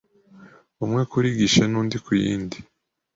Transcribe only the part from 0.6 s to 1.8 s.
umwe kuri guichet